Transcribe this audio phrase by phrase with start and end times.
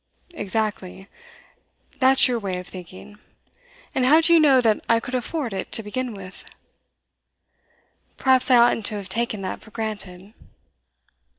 [0.33, 1.07] 'Exactly.
[1.99, 3.19] That's your way of thinking.
[3.93, 6.43] And how do you know that I could afford it, to begin with?'
[8.17, 10.33] 'Perhaps I oughtn't to have taken that for granted.